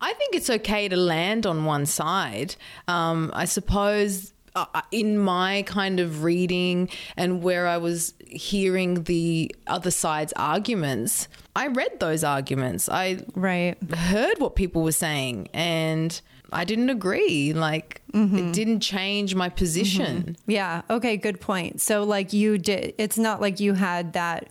[0.00, 2.56] I think it's okay to land on one side.
[2.88, 9.54] Um, I suppose uh, in my kind of reading and where I was hearing the
[9.66, 12.88] other side's arguments, I read those arguments.
[12.88, 13.76] I Right.
[13.94, 16.20] heard what people were saying and
[16.52, 17.52] I didn't agree.
[17.52, 20.36] Like, it didn't change my position.
[20.46, 20.82] Yeah.
[20.88, 21.16] Okay.
[21.16, 21.80] Good point.
[21.80, 22.94] So, like, you did.
[22.98, 24.44] It's not like you had that.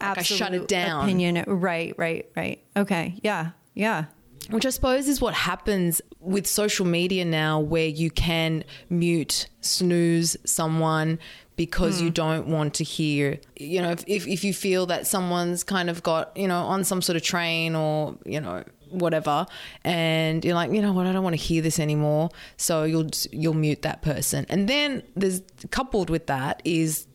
[0.00, 1.04] Like I Absolute shut it down.
[1.04, 1.44] Opinion.
[1.46, 1.94] Right.
[1.96, 2.30] Right.
[2.36, 2.62] Right.
[2.76, 3.14] Okay.
[3.22, 3.50] Yeah.
[3.74, 4.04] Yeah.
[4.48, 10.36] Which I suppose is what happens with social media now, where you can mute, snooze
[10.44, 11.18] someone
[11.56, 12.14] because you hmm.
[12.14, 16.02] don't want to hear, you know, if, if, if you feel that someone's kind of
[16.02, 19.46] got, you know, on some sort of train or, you know, whatever
[19.84, 21.06] and you're like you know what?
[21.06, 22.30] I don't want to hear this anymore.
[22.56, 24.46] So you'll you'll mute that person.
[24.48, 27.06] And then there's coupled with that is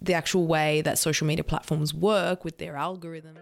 [0.00, 3.38] the actual way that social media platforms work with their algorithms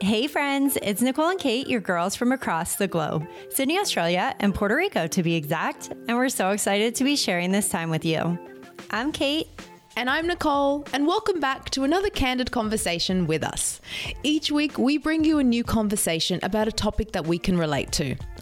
[0.00, 4.54] Hey, friends, it's Nicole and Kate, your girls from across the globe, Sydney, Australia, and
[4.54, 5.88] Puerto Rico to be exact.
[6.06, 8.38] And we're so excited to be sharing this time with you.
[8.92, 9.48] I'm Kate.
[9.96, 13.80] And I'm Nicole, and welcome back to another candid conversation with us.
[14.22, 17.90] Each week, we bring you a new conversation about a topic that we can relate
[17.92, 18.14] to.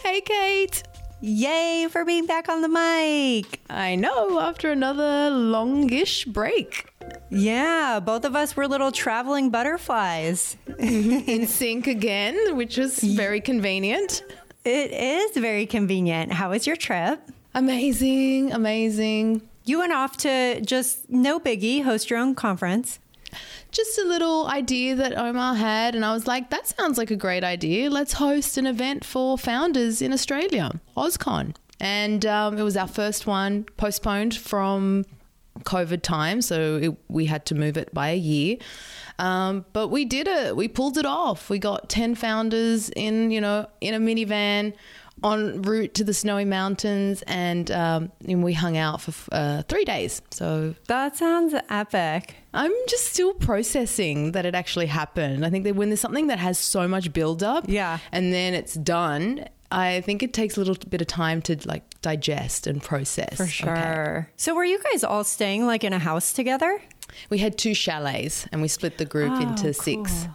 [0.00, 0.82] Hey, Kate!
[1.20, 3.60] Yay for being back on the mic.
[3.68, 6.86] I know, after another longish break.
[7.30, 10.56] Yeah, both of us were little traveling butterflies.
[10.78, 14.22] In sync again, which was very convenient.
[14.64, 16.32] It is very convenient.
[16.32, 17.20] How was your trip?
[17.54, 19.42] Amazing, amazing.
[19.64, 23.00] You went off to just no biggie, host your own conference.
[23.70, 27.16] Just a little idea that Omar had, and I was like, that sounds like a
[27.16, 27.90] great idea.
[27.90, 31.54] Let's host an event for founders in Australia, OzCon.
[31.78, 35.04] And um, it was our first one, postponed from
[35.60, 38.56] COVID time, so it, we had to move it by a year.
[39.18, 40.56] Um, but we did it.
[40.56, 41.50] We pulled it off.
[41.50, 44.72] We got ten founders in, you know, in a minivan
[45.24, 49.84] en route to the snowy mountains, and um, and we hung out for uh, three
[49.84, 50.22] days.
[50.30, 52.34] So That sounds epic.
[52.54, 55.44] I'm just still processing that it actually happened.
[55.44, 57.98] I think that when there's something that has so much build up, Yeah.
[58.12, 61.82] and then it's done, I think it takes a little bit of time to like
[62.00, 63.36] digest and process.
[63.36, 63.52] For Okay.
[63.52, 64.30] sure.
[64.36, 66.80] So were you guys all staying like in a house together?
[67.30, 70.28] We had two chalets, and we split the group Oh, into six.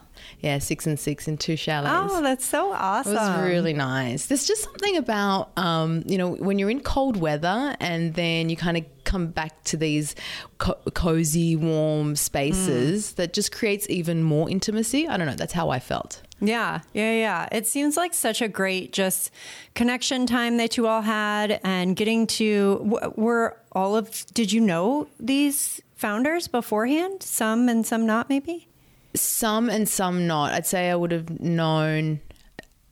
[0.44, 2.14] Yeah, six and six in two chalets.
[2.14, 3.14] Oh, that's so awesome.
[3.14, 4.26] It was really nice.
[4.26, 8.58] There's just something about, um, you know, when you're in cold weather and then you
[8.58, 10.16] kind of come back to these
[10.58, 15.08] co- cozy, warm spaces that just creates even more intimacy.
[15.08, 15.36] I don't know.
[15.36, 16.22] That's how I felt.
[16.42, 17.48] Yeah, yeah, yeah.
[17.54, 19.32] It seems like such a great just
[19.76, 25.08] connection time that you all had and getting to were all of did you know
[25.22, 27.24] these founders beforehand?
[27.24, 28.68] Some and some not maybe?
[29.16, 30.54] Some and some not.
[30.54, 32.20] I'd say I would have known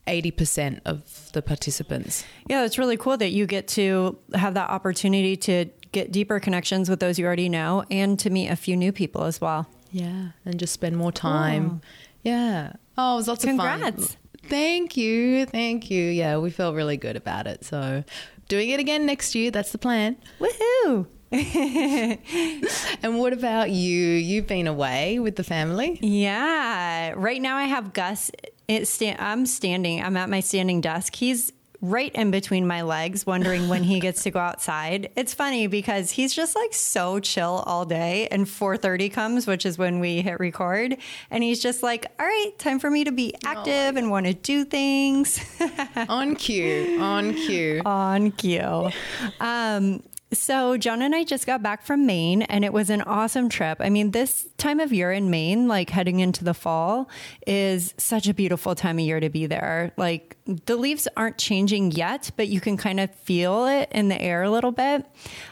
[0.06, 2.24] 80% of the participants.
[2.48, 6.88] Yeah, it's really cool that you get to have that opportunity to get deeper connections
[6.88, 9.68] with those you already know and to meet a few new people as well.
[9.90, 11.82] Yeah, and just spend more time.
[12.22, 12.72] Yeah.
[12.96, 14.06] Oh, it was lots of Congrats.
[14.14, 14.16] fun.
[14.48, 15.46] Thank you.
[15.46, 16.04] Thank you.
[16.04, 17.64] Yeah, we felt really good about it.
[17.64, 18.02] So,
[18.48, 20.16] doing it again next year, that's the plan.
[20.40, 21.06] Woohoo!
[23.02, 23.98] And what about you?
[24.10, 25.98] You've been away with the family?
[26.00, 27.14] Yeah.
[27.16, 28.30] Right now I have Gus.
[28.68, 30.02] It sta- I'm standing.
[30.02, 31.16] I'm at my standing desk.
[31.16, 35.10] He's right in between my legs, wondering when he gets to go outside.
[35.16, 39.76] It's funny because he's just like so chill all day, and 4:30 comes, which is
[39.78, 40.96] when we hit record,
[41.28, 44.32] and he's just like, "All right, time for me to be active and want to
[44.34, 45.40] do things."
[46.08, 46.98] on cue.
[47.00, 47.82] On cue.
[47.84, 48.90] on cue.
[49.40, 53.48] Um, so John and I just got back from Maine and it was an awesome
[53.48, 53.78] trip.
[53.80, 57.08] I mean, this time of year in Maine, like heading into the fall,
[57.46, 59.92] is such a beautiful time of year to be there.
[59.96, 64.20] Like the leaves aren't changing yet, but you can kind of feel it in the
[64.20, 65.06] air a little bit.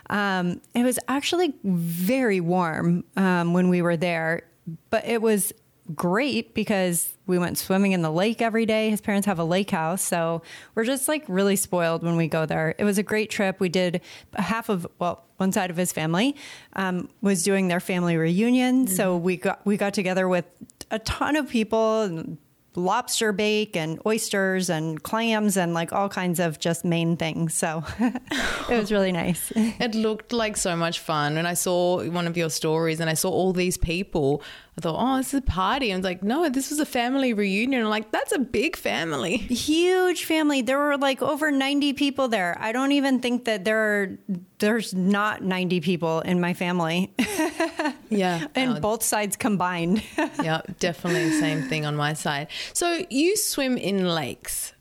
[0.08, 4.42] Um, it was actually very warm um, when we were there,
[4.88, 5.52] but it was
[5.94, 8.90] great because we went swimming in the lake every day.
[8.90, 10.02] His parents have a lake house.
[10.02, 10.42] So
[10.74, 12.74] we're just like really spoiled when we go there.
[12.76, 13.60] It was a great trip.
[13.60, 14.02] We did
[14.34, 16.36] half of, well, one side of his family
[16.74, 18.86] um, was doing their family reunion.
[18.86, 20.44] So we got, we got together with
[20.90, 22.36] a ton of people and
[22.76, 27.54] lobster bake and oysters and clams and like all kinds of just Maine things.
[27.54, 29.52] So it was really nice.
[29.80, 31.36] It looked like so much fun.
[31.36, 34.42] And I saw one of your stories and I saw all these people.
[34.76, 35.90] I thought, oh, this is a party.
[35.90, 37.82] And I was like, no, this was a family reunion.
[37.82, 39.36] I'm like, that's a big family.
[39.36, 40.62] Huge family.
[40.62, 42.56] There were like over 90 people there.
[42.60, 44.18] I don't even think that there are,
[44.58, 47.12] there's not 90 people in my family.
[48.10, 48.46] Yeah.
[48.54, 50.02] and Uh, both sides combined.
[50.42, 52.48] yeah, definitely the same thing on my side.
[52.72, 54.72] So you swim in lakes.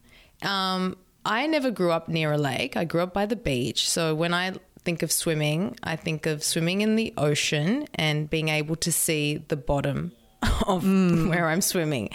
[0.42, 2.76] Um, I never grew up near a lake.
[2.78, 3.90] I grew up by the beach.
[3.90, 4.54] So when I
[4.84, 9.38] think of swimming, I think of swimming in the ocean and being able to see
[9.50, 10.14] the bottom
[10.68, 12.10] of where I'm swimming.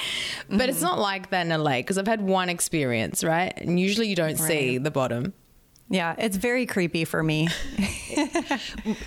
[0.49, 3.53] But it's not like that in a lake because I've had one experience, right?
[3.57, 5.35] And usually you don't see the bottom.
[5.89, 7.49] Yeah, it's very creepy for me.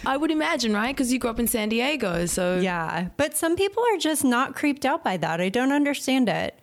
[0.05, 0.95] I would imagine, right?
[0.95, 2.25] Because you grew up in San Diego.
[2.25, 5.41] So Yeah, but some people are just not creeped out by that.
[5.41, 6.59] I don't understand it.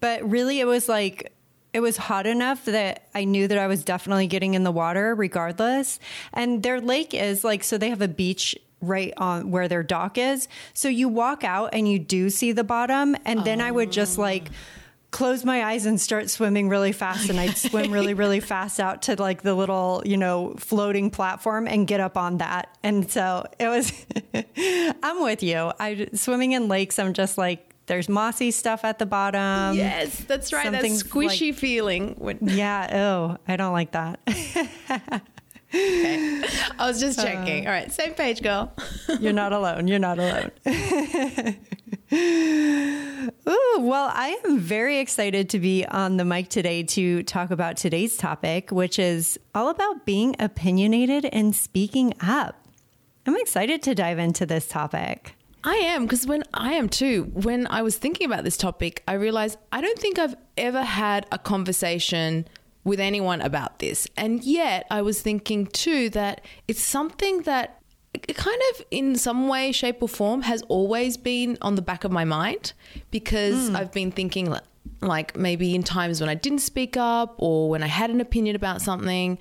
[0.00, 1.32] But really, it was like,
[1.72, 5.14] it was hot enough that I knew that I was definitely getting in the water
[5.14, 5.98] regardless.
[6.32, 10.18] And their lake is like, so they have a beach right on where their dock
[10.18, 10.46] is.
[10.74, 13.16] So you walk out and you do see the bottom.
[13.24, 14.50] And then I would just like,
[15.14, 19.02] close my eyes and start swimming really fast and I'd swim really really fast out
[19.02, 23.46] to like the little you know floating platform and get up on that and so
[23.60, 23.92] it was
[25.04, 29.06] I'm with you I swimming in lakes I'm just like there's mossy stuff at the
[29.06, 30.72] bottom Yes, that's right.
[30.72, 32.16] That squishy feeling.
[32.18, 34.18] When, yeah oh I don't like that
[35.74, 36.42] okay.
[36.78, 37.66] I was just uh, checking.
[37.66, 38.72] All right, same page, girl.
[39.20, 40.50] you're not alone you're not alone
[42.14, 47.76] Ooh, well, I am very excited to be on the mic today to talk about
[47.76, 52.64] today's topic, which is all about being opinionated and speaking up.
[53.26, 55.34] I'm excited to dive into this topic.
[55.64, 59.14] I am because when I am too, when I was thinking about this topic, I
[59.14, 62.46] realized I don't think I've ever had a conversation
[62.84, 64.06] with anyone about this.
[64.16, 67.80] And yet I was thinking too that it's something that
[68.34, 72.12] kind of in some way shape or form has always been on the back of
[72.12, 72.72] my mind
[73.10, 74.54] because I've been thinking
[75.00, 78.56] like maybe in times when I didn't speak up or when I had an opinion
[78.56, 79.38] about something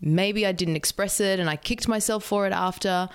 [0.00, 3.08] maybe I didn't express it and I kicked myself for it after.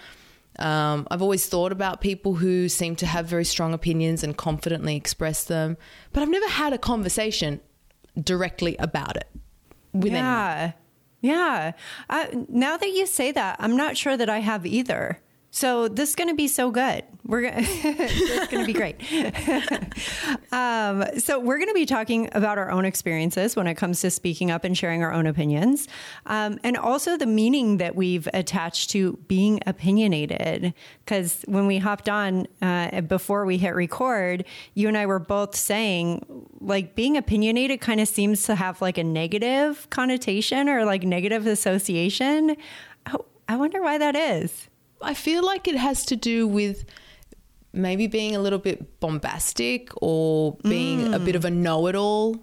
[0.59, 4.95] Um, I've always thought about people who seem to have very strong opinions and confidently
[4.95, 5.77] express them,
[6.11, 7.61] but I've never had a conversation
[8.21, 9.29] directly about it
[9.93, 10.73] with anyone.
[11.21, 11.73] Yeah.
[12.49, 15.19] Now that you say that, I'm not sure that I have either.
[15.53, 17.03] So this is going to be so good.
[17.25, 18.95] We're going to be great.
[20.53, 24.11] um, so we're going to be talking about our own experiences when it comes to
[24.11, 25.89] speaking up and sharing our own opinions,
[26.25, 30.73] um, and also the meaning that we've attached to being opinionated.
[31.03, 35.55] Because when we hopped on uh, before we hit record, you and I were both
[35.55, 36.25] saying
[36.61, 41.45] like being opinionated kind of seems to have like a negative connotation or like negative
[41.45, 42.55] association.
[43.13, 44.69] Oh, I wonder why that is.
[45.03, 46.85] I feel like it has to do with
[47.73, 51.55] maybe being a little bit bombastic or being a bit of a mm.
[51.57, 52.37] know-it-all.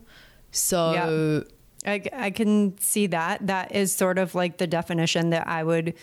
[0.50, 1.44] So
[1.86, 3.46] I, I can see that.
[3.46, 5.94] That is sort of like the definition that I would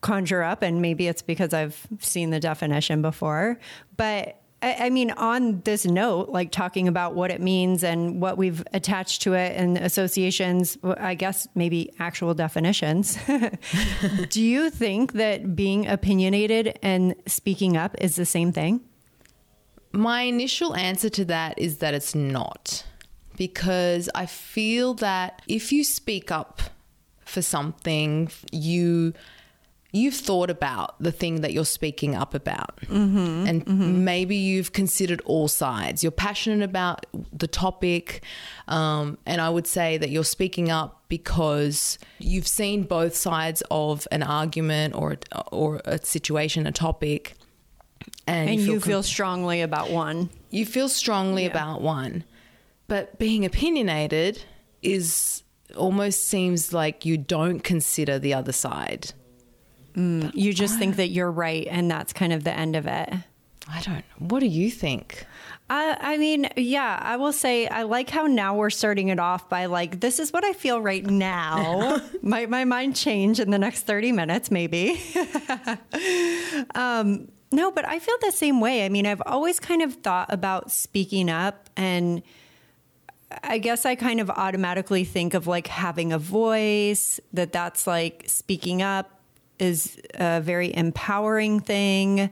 [0.00, 0.62] conjure up.
[0.62, 3.58] And maybe it's because I've seen the definition before.
[3.96, 8.36] But I, I mean, on this note, like talking about what it means and what
[8.36, 13.18] we've attached to it and associations, I guess maybe actual definitions.
[14.30, 18.80] Do you think that being opinionated and speaking up is the same thing?
[19.92, 22.84] My initial answer to that is that it's not.
[23.36, 26.60] Because I feel that if you speak up
[27.24, 29.14] for something, you
[29.92, 32.80] you've thought about the thing that you're speaking up about.
[32.82, 36.02] Mm-hmm, and maybe you've considered all sides.
[36.02, 38.22] You're passionate about the topic.
[38.68, 44.06] Um, and I would say that you're speaking up because you've seen both sides of
[44.12, 45.16] an argument or,
[45.50, 47.34] or a situation, a topic.
[48.26, 50.30] And, And you com- feel strongly about one.
[50.50, 52.24] you feel strongly about one,
[52.86, 54.42] but being opinionated
[54.82, 55.42] is
[55.76, 59.12] almost seems like you don't consider the other side.
[59.96, 63.12] You just think that you're right, and that's kind of the end of it.
[63.68, 64.04] I don't.
[64.18, 65.26] What do you think?
[65.68, 69.48] I, I mean, yeah, I will say I like how now we're starting it off
[69.48, 72.00] by like, this is what I feel right now.
[72.22, 75.00] Might my mind change in the next 30 minutes, maybe.
[76.74, 78.84] um, no, but I feel the same way.
[78.84, 82.22] I mean, I've always kind of thought about speaking up and
[83.44, 88.24] I guess I kind of automatically think of like having a voice, that that's like
[88.26, 89.19] speaking up
[89.60, 92.30] is a very empowering thing.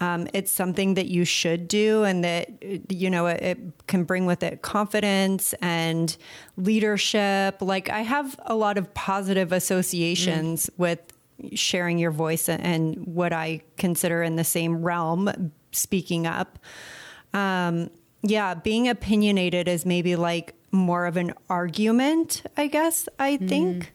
[0.00, 2.48] um, it's something that you should do and that
[2.88, 6.16] you know it, it, can bring with it confidence and
[6.56, 10.78] leadership like i have a lot of positive associations mm.
[10.78, 11.00] with
[11.54, 16.58] sharing your voice and what i consider in the same realm speaking up
[17.34, 17.90] um,
[18.22, 23.86] yeah being opinionated is maybe like more of an argument i guess i think mm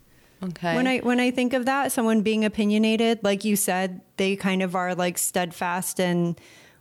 [0.43, 0.75] Okay.
[0.75, 4.61] When I when I think of that, someone being opinionated, like you said, they kind
[4.61, 6.35] of are like steadfast in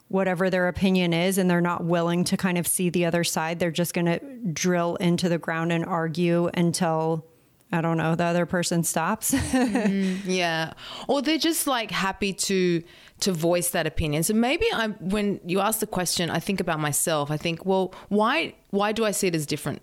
[0.09, 3.59] whatever their opinion is and they're not willing to kind of see the other side.
[3.59, 4.19] They're just going to
[4.53, 7.25] drill into the ground and argue until
[7.73, 9.31] I don't know, the other person stops.
[9.35, 10.75] mm, yeah.
[11.09, 12.83] Or they're just like happy to
[13.21, 14.25] to voice that opinion.
[14.25, 17.31] So maybe I'm when you ask the question, I think about myself.
[17.31, 19.81] I think, well, why why do I see it as different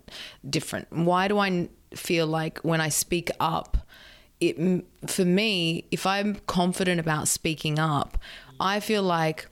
[0.48, 0.92] different?
[0.92, 3.76] Why do I feel like when I speak up,
[4.40, 8.18] it for me, if I'm confident about speaking up,
[8.60, 9.48] I feel like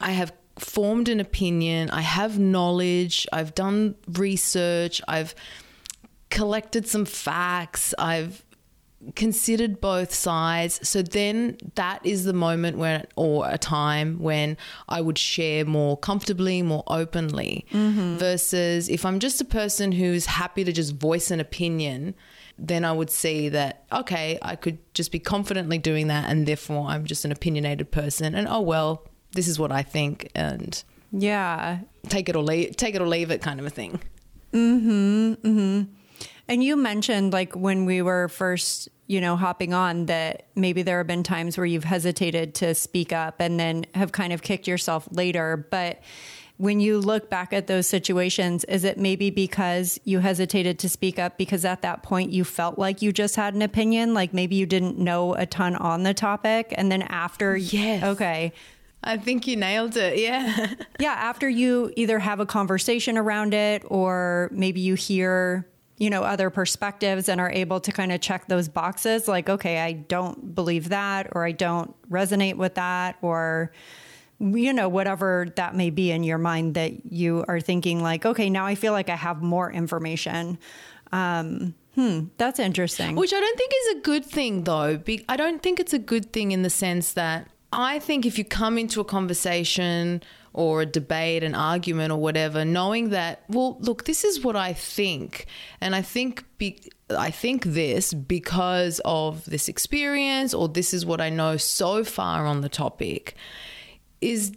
[0.00, 5.34] I have formed an opinion, I have knowledge, I've done research, I've
[6.30, 8.44] collected some facts, I've
[9.14, 10.86] considered both sides.
[10.86, 14.56] So then that is the moment when, or a time when
[14.88, 18.16] I would share more comfortably, more openly, mm-hmm.
[18.16, 22.14] versus if I'm just a person who's happy to just voice an opinion.
[22.60, 26.88] Then I would see that, okay, I could just be confidently doing that, and therefore
[26.88, 28.34] I'm just an opinionated person.
[28.34, 30.28] And oh, well, this is what I think.
[30.34, 30.82] And
[31.12, 34.00] yeah, take it or leave, take it or leave it kind of a thing.
[34.52, 35.32] Mm hmm.
[35.34, 35.97] Mm hmm.
[36.48, 40.98] And you mentioned like when we were first, you know, hopping on that maybe there
[40.98, 44.66] have been times where you've hesitated to speak up and then have kind of kicked
[44.66, 45.68] yourself later.
[45.70, 46.00] But
[46.56, 51.18] when you look back at those situations, is it maybe because you hesitated to speak
[51.18, 54.14] up because at that point you felt like you just had an opinion?
[54.14, 56.74] Like maybe you didn't know a ton on the topic.
[56.76, 58.02] And then after, yes.
[58.02, 58.52] Okay.
[59.04, 60.18] I think you nailed it.
[60.18, 60.74] Yeah.
[60.98, 61.12] yeah.
[61.12, 65.66] After you either have a conversation around it or maybe you hear
[65.98, 69.80] you know other perspectives and are able to kind of check those boxes like okay
[69.80, 73.72] i don't believe that or i don't resonate with that or
[74.40, 78.48] you know whatever that may be in your mind that you are thinking like okay
[78.48, 80.58] now i feel like i have more information.
[81.10, 83.16] Um, hmm that's interesting.
[83.16, 86.32] Which i don't think is a good thing though i don't think it's a good
[86.32, 90.86] thing in the sense that i think if you come into a conversation or a
[90.86, 95.46] debate, an argument, or whatever, knowing that, well, look, this is what I think,
[95.80, 101.20] and I think be, I think this because of this experience, or this is what
[101.20, 103.34] I know so far on the topic,
[104.20, 104.52] is,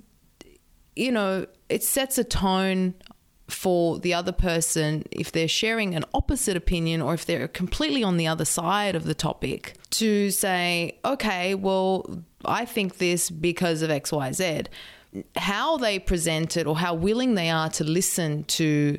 [0.95, 2.95] you know, it sets a tone
[3.51, 8.17] for the other person if they're sharing an opposite opinion or if they're completely on
[8.17, 13.89] the other side of the topic to say, okay, well, I think this because of
[13.89, 14.67] XYZ
[15.35, 18.97] how they present it or how willing they are to listen to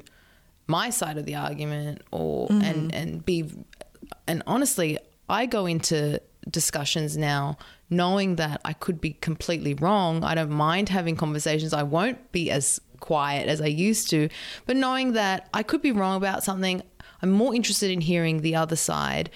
[0.66, 2.62] my side of the argument or mm-hmm.
[2.62, 3.50] and and be
[4.26, 7.56] and honestly I go into discussions now
[7.88, 10.24] knowing that I could be completely wrong.
[10.24, 11.72] I don't mind having conversations.
[11.74, 14.28] I won't be as quiet as I used to,
[14.66, 16.82] but knowing that I could be wrong about something,
[17.20, 19.30] I'm more interested in hearing the other side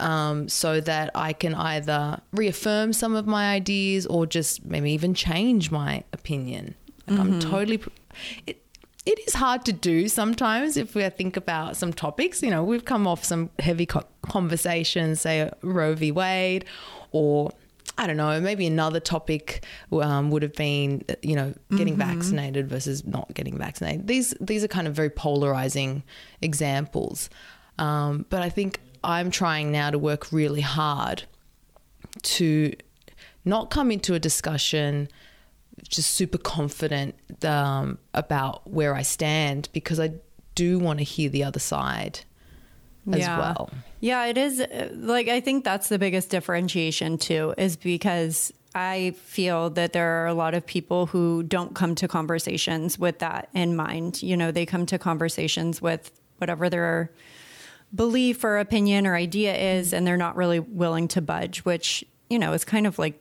[0.00, 5.14] um, so that I can either reaffirm some of my ideas or just maybe even
[5.14, 6.74] change my opinion.
[7.06, 7.34] Like mm-hmm.
[7.34, 7.80] I'm totally.
[8.46, 8.62] It,
[9.06, 12.42] it is hard to do sometimes if we think about some topics.
[12.42, 16.10] You know, we've come off some heavy co- conversations, say Roe v.
[16.10, 16.64] Wade,
[17.12, 17.52] or
[17.96, 22.14] I don't know, maybe another topic um, would have been, you know, getting mm-hmm.
[22.14, 24.08] vaccinated versus not getting vaccinated.
[24.08, 26.02] These these are kind of very polarizing
[26.42, 27.30] examples.
[27.78, 31.22] Um, but I think I'm trying now to work really hard
[32.22, 32.74] to
[33.44, 35.08] not come into a discussion
[35.88, 40.14] just super confident um, about where I stand because I
[40.56, 42.20] do want to hear the other side
[43.12, 43.38] as yeah.
[43.38, 43.70] well.
[44.00, 44.60] Yeah, it is
[44.92, 50.26] like I think that's the biggest differentiation too is because I feel that there are
[50.26, 54.22] a lot of people who don't come to conversations with that in mind.
[54.22, 57.12] You know, they come to conversations with whatever their
[57.96, 62.38] belief or opinion or idea is, and they're not really willing to budge, which, you
[62.38, 63.20] know, is kind of like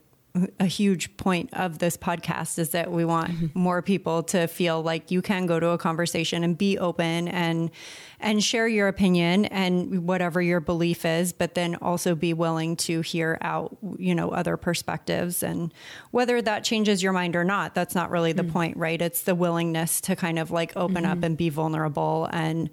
[0.60, 3.58] a huge point of this podcast is that we want mm-hmm.
[3.58, 7.72] more people to feel like you can go to a conversation and be open and
[8.20, 13.00] and share your opinion and whatever your belief is but then also be willing to
[13.02, 15.74] hear out you know other perspectives and
[16.12, 18.52] whether that changes your mind or not that's not really the mm-hmm.
[18.52, 21.12] point right it's the willingness to kind of like open mm-hmm.
[21.12, 22.70] up and be vulnerable and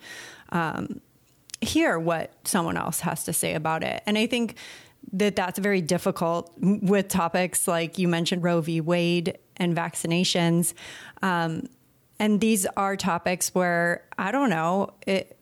[0.51, 1.01] um,
[1.63, 4.03] hear what someone else has to say about it.
[4.07, 4.57] And I think
[5.13, 8.81] that that's very difficult with topics like you mentioned Roe v.
[8.81, 10.75] Wade and vaccinations.
[11.23, 11.69] Um,
[12.19, 14.95] and these are topics where I don't know.
[15.07, 15.39] It,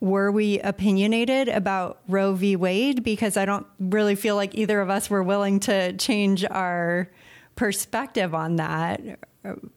[0.00, 2.56] were we opinionated about Roe v.
[2.56, 3.02] Wade?
[3.02, 7.10] Because I don't really feel like either of us were willing to change our
[7.56, 9.00] perspective on that.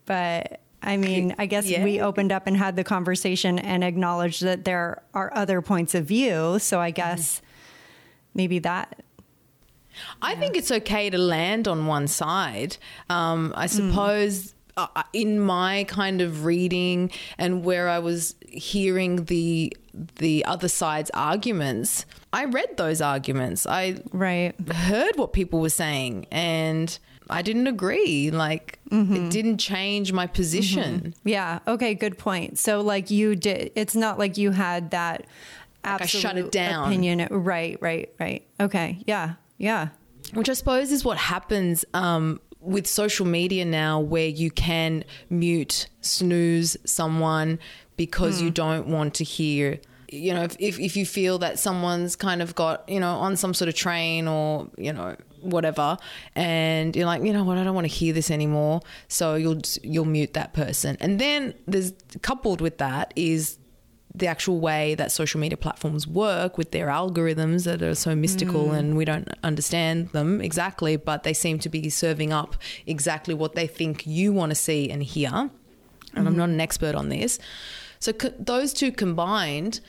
[0.06, 1.84] But I mean, I guess yeah.
[1.84, 6.05] we opened up and had the conversation and acknowledged that there are other points of
[6.05, 6.60] view.
[6.60, 7.46] So I guess mm-hmm.
[8.36, 9.03] maybe that.
[10.22, 10.39] I yeah.
[10.39, 12.77] think it's okay to land on one side.
[13.10, 14.51] Um, I suppose.
[14.51, 19.75] Mm uh, in my kind of reading and where I was hearing the
[20.17, 23.65] the other side's arguments, I read those arguments.
[23.65, 26.98] I right heard what people were saying and
[27.29, 28.31] I didn't agree.
[28.31, 29.15] Like mm-hmm.
[29.15, 31.00] it didn't change my position.
[31.00, 31.27] Mm-hmm.
[31.27, 31.60] Yeah.
[31.67, 31.93] Okay.
[31.93, 32.57] Good point.
[32.60, 33.72] So like you did.
[33.75, 35.25] It's not like you had that.
[35.84, 36.88] Like I shut it down.
[36.88, 37.27] Opinion.
[37.31, 37.77] Right.
[37.81, 38.13] Right.
[38.19, 38.48] Right.
[38.60, 39.00] Okay.
[39.05, 39.36] Yeah.
[39.57, 39.89] Yeah.
[40.34, 45.88] Which I suppose is what happens um, with social media now where you can mute,
[46.01, 47.60] snooze someone
[47.96, 48.43] because mm.
[48.43, 48.53] you hmm.
[48.53, 49.79] don't want to hear
[50.10, 53.36] you know, if, if, if you feel that someone's kind of got, you know, on
[53.36, 55.98] some sort of train or, you know, whatever,
[56.36, 58.82] and you're like, you know what, I don't want to hear this anymore.
[59.08, 60.98] So you'll, you'll mute that person.
[61.00, 63.58] And then there's coupled with that is
[64.16, 68.68] the actual way that social media platforms work with their algorithms that are so mystical
[68.68, 68.78] mm.
[68.78, 72.56] and we don't understand them exactly, but they seem to be serving up
[72.88, 75.30] exactly what they think you want to see and hear.
[75.30, 75.52] And
[76.14, 76.28] mm-hmm.
[76.28, 77.38] I'm not an expert on this.
[78.00, 79.80] So co- those two combined,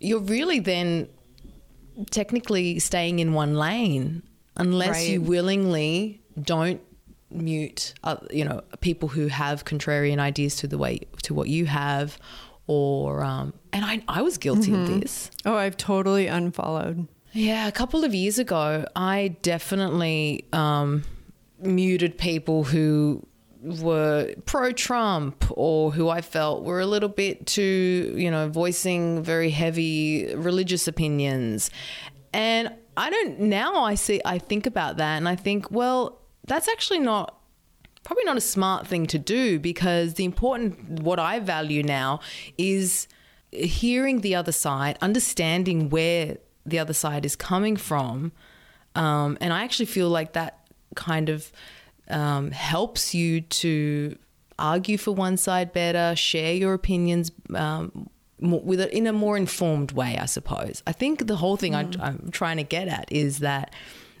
[0.00, 1.08] you're really then
[2.10, 4.22] technically staying in one lane
[4.56, 5.10] unless right.
[5.10, 6.80] you willingly don't
[7.30, 11.64] mute uh, you know people who have contrarian ideas to the way to what you
[11.66, 12.18] have
[12.66, 14.94] or um, and I I was guilty mm-hmm.
[14.94, 15.30] of this.
[15.44, 17.08] Oh, I've totally unfollowed.
[17.32, 21.02] Yeah, a couple of years ago, I definitely um,
[21.58, 23.26] muted people who
[23.62, 29.22] were pro Trump or who I felt were a little bit too, you know, voicing
[29.22, 31.70] very heavy religious opinions.
[32.32, 36.68] And I don't now I see I think about that and I think, well, that's
[36.68, 37.42] actually not
[38.02, 42.20] probably not a smart thing to do because the important, what I value now
[42.58, 43.06] is
[43.50, 48.32] hearing the other side, understanding where the other side is coming from.
[48.94, 51.52] Um, and I actually feel like that kind of
[52.08, 54.16] um, helps you to
[54.58, 59.92] argue for one side better, share your opinions um, with it in a more informed
[59.92, 60.82] way, I suppose.
[60.86, 62.00] I think the whole thing mm.
[62.00, 63.72] I, I'm trying to get at is that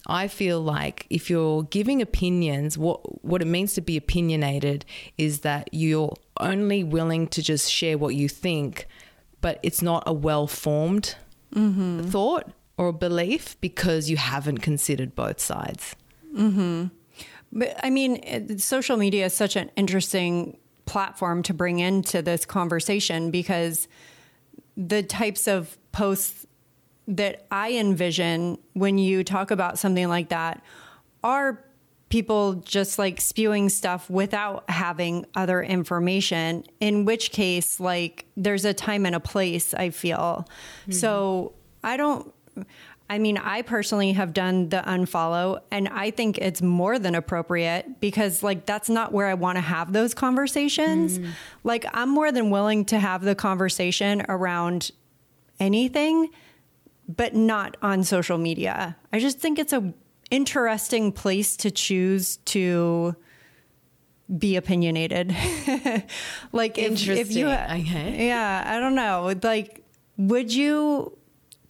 [0.06, 4.84] I feel like if you're giving opinions, what what it means to be opinionated
[5.16, 8.88] is that you're only willing to just share what you think,
[9.40, 11.14] but it's not a well formed
[11.54, 12.02] mm-hmm.
[12.02, 15.94] thought or a belief because you haven't considered both sides.
[16.34, 16.86] Mm-hmm.
[17.52, 23.30] But I mean, social media is such an interesting platform to bring into this conversation
[23.30, 23.88] because
[24.76, 26.46] the types of posts
[27.06, 30.62] that I envision when you talk about something like that
[31.22, 31.62] are
[32.08, 38.74] people just like spewing stuff without having other information, in which case, like, there's a
[38.74, 40.46] time and a place, I feel.
[40.82, 40.92] Mm-hmm.
[40.92, 42.32] So I don't.
[43.10, 48.00] I mean, I personally have done the unfollow and I think it's more than appropriate
[48.00, 51.18] because, like, that's not where I want to have those conversations.
[51.18, 51.30] Mm.
[51.62, 54.92] Like, I'm more than willing to have the conversation around
[55.60, 56.30] anything
[57.08, 58.96] but not on social media.
[59.12, 59.92] I just think it's a
[60.30, 63.14] interesting place to choose to
[64.38, 65.28] be opinionated.
[66.52, 68.26] like if, if you okay.
[68.26, 69.34] Yeah, I don't know.
[69.42, 69.84] Like
[70.16, 71.16] would you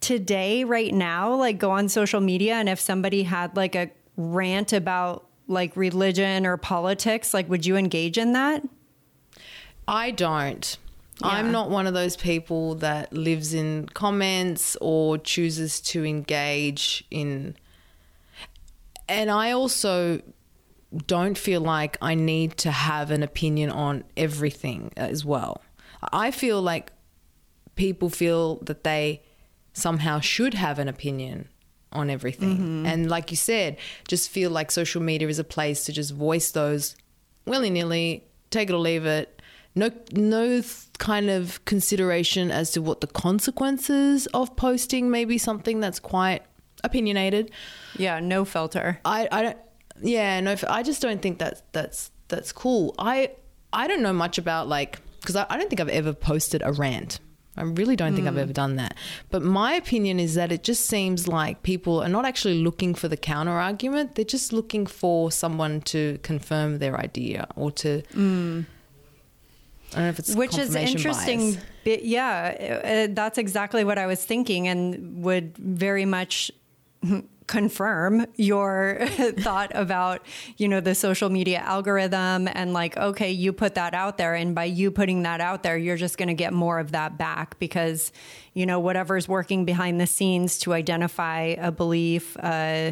[0.03, 4.73] today right now like go on social media and if somebody had like a rant
[4.73, 8.63] about like religion or politics, like would you engage in that?
[9.87, 10.77] I don't.
[11.21, 11.27] Yeah.
[11.27, 17.55] I'm not one of those people that lives in comments or chooses to engage in.
[19.07, 20.21] And I also
[21.07, 25.61] don't feel like I need to have an opinion on everything as well.
[26.11, 26.91] I feel like
[27.75, 29.21] people feel that they
[29.73, 31.49] somehow should have an opinion
[31.91, 32.57] on everything.
[32.57, 32.85] Mm-hmm.
[32.85, 36.51] And like you said, just feel like social media is a place to just voice
[36.51, 36.95] those
[37.45, 39.41] willy nilly, take it or leave it,
[39.75, 40.61] no no
[40.99, 46.43] kind of consideration as to what the consequences of posting may be something that's quite
[46.83, 47.51] opinionated.
[47.97, 48.99] Yeah, no filter.
[49.03, 49.57] I, I don't.
[50.01, 50.55] Yeah, no.
[50.69, 52.93] I just don't think that that's that's cool.
[52.99, 53.31] I
[53.71, 56.71] I don't know much about like because I, I don't think I've ever posted a
[56.71, 57.19] rant
[57.55, 58.95] I really don't think I've ever done that.
[59.29, 63.07] But my opinion is that it just seems like people are not actually looking for
[63.07, 64.15] the counter argument.
[64.15, 68.01] They're just looking for someone to confirm their idea or to.
[69.93, 72.01] I don't know if it's which is interesting bias.
[72.01, 76.51] Yeah uh, that's exactly what i was thinking and would very much
[77.47, 78.99] confirm your
[79.39, 80.25] thought about
[80.57, 84.55] you know the social media algorithm and like okay you put that out there and
[84.55, 87.57] by you putting that out there you're just going to get more of that back
[87.59, 88.11] because
[88.53, 92.91] you know whatever's working behind the scenes to identify a belief uh,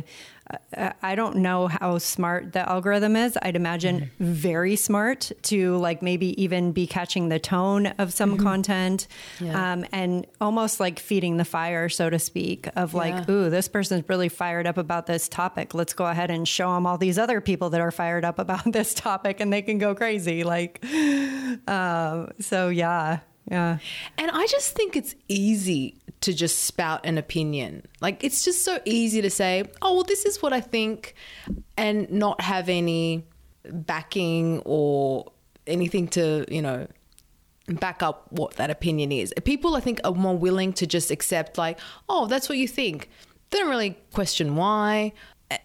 [1.01, 3.37] I- don't know how smart the algorithm is.
[3.41, 9.07] I'd imagine very smart to like maybe even be catching the tone of some content
[9.39, 9.73] Yeah.
[9.73, 13.33] um, and almost like feeding the fire, so to speak, of like, Yeah.
[13.33, 15.73] ooh, this person's really fired up about this topic.
[15.73, 18.63] Let's go ahead and show them all these other people that are fired up about
[18.71, 20.43] this topic and they can go crazy.
[20.43, 20.83] Like,
[21.67, 23.77] um, so yeah, yeah.
[24.17, 27.85] And I just think it's easy to just spout an opinion.
[27.99, 31.15] Like it's just so easy to say, "Oh, well this is what I think,"
[31.77, 33.25] and not have any
[33.65, 35.31] backing or
[35.67, 36.87] anything to, you know,
[37.67, 39.33] back up what that opinion is.
[39.43, 43.09] People I think are more willing to just accept like, "Oh, that's what you think."
[43.49, 45.13] They don't really question why.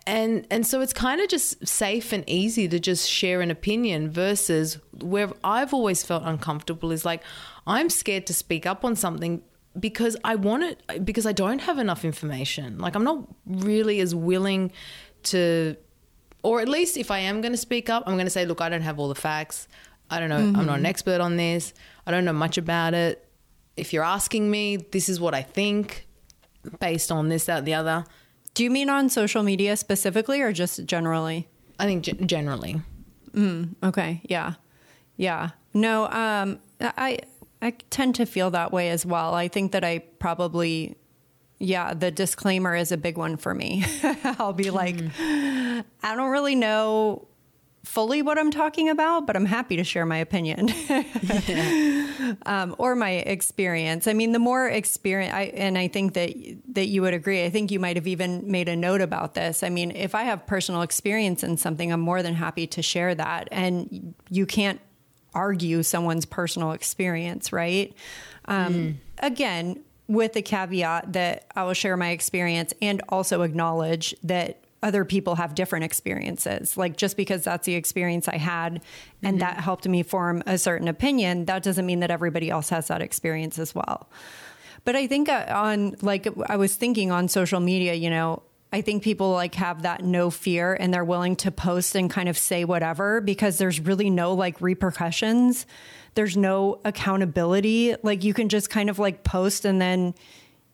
[0.07, 4.11] And and so it's kind of just safe and easy to just share an opinion
[4.11, 7.23] versus where I've always felt uncomfortable is like
[7.67, 9.43] I'm scared to speak up on something
[9.79, 12.79] because I want it because I don't have enough information.
[12.79, 14.73] Like I'm not really as willing
[15.25, 15.77] to
[16.43, 18.61] or at least if I am going to speak up, I'm going to say, look,
[18.61, 19.67] I don't have all the facts.
[20.09, 20.37] I don't know.
[20.59, 21.75] I'm not an expert on this.
[22.07, 23.29] I don't know much about it.
[23.77, 26.07] If you're asking me, this is what I think
[26.79, 28.05] based on this, that, the other.
[28.55, 31.49] Do you mean on social media specifically or just generally?
[31.81, 32.81] I think g- generally.
[33.83, 34.21] Okay.
[34.25, 34.55] Yeah.
[35.17, 35.51] Yeah.
[35.75, 37.19] No, um, I,
[37.63, 39.35] I tend to feel that way as well.
[39.35, 40.97] I think that I probably,
[41.59, 43.85] yeah, the disclaimer is a big one for me.
[44.39, 47.29] I'll be like, I don't really know
[47.87, 50.71] fully what I'm talking about, but I'm happy to share my opinion
[52.47, 54.09] um, or my experience.
[54.09, 56.35] I mean, the more experience, I, and I think that
[56.75, 57.45] that you would agree.
[57.45, 59.63] I think you might have even made a note about this.
[59.63, 63.15] I mean, if I have personal experience in something, I'm more than happy to share
[63.15, 63.49] that.
[63.53, 64.81] And you can't
[65.37, 67.95] argue someone's personal experience, right?
[68.47, 74.63] Um, Again, with the caveat that I will share my experience and also acknowledge that
[74.83, 76.77] other people have different experiences.
[76.77, 78.83] Like just because that's the experience I had
[79.23, 82.89] and that helped me form a certain opinion, that doesn't mean that everybody else has
[82.89, 84.09] that experience as well.
[84.85, 88.43] But I think uh, on like I was thinking on social media, you know,
[88.77, 92.29] I think people like have that no fear and they're willing to post and kind
[92.29, 95.65] of say whatever because there's really no like repercussions.
[96.13, 97.97] There's no accountability.
[98.03, 100.15] Like you can just kind of like post and then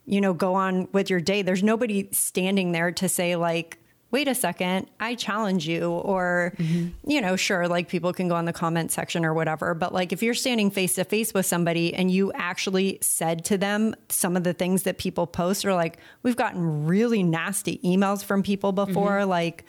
[0.05, 1.43] you know go on with your day.
[1.43, 3.79] There's nobody standing there to say like
[4.13, 5.91] wait a second, I challenge you.
[5.91, 7.11] Or, mm-hmm.
[7.11, 9.75] you know, sure, like people can go on the comment section or whatever.
[9.75, 13.59] But like if you're standing face to face with somebody and you actually said to
[13.59, 18.23] them some of the things that people post, or like we've gotten really nasty emails
[18.23, 19.31] from people before, mm-hmm.
[19.31, 19.65] like,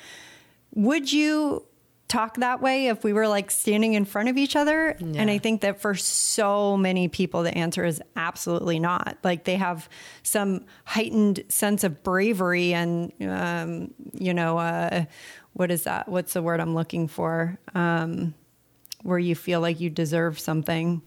[0.75, 1.65] would you
[2.07, 4.95] talk that way if we were like standing in front of each other?
[4.99, 9.17] And I think that for so many people, the answer is absolutely not.
[9.23, 9.89] Like they have
[10.21, 15.05] some heightened sense of bravery and, um, you know, uh,
[15.53, 16.07] what is that?
[16.07, 17.57] What's the word I'm looking for?
[17.73, 18.33] Um,
[19.03, 21.01] where you feel like you deserve something.